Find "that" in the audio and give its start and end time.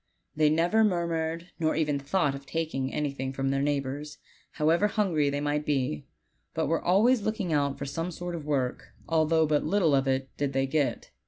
10.05-10.35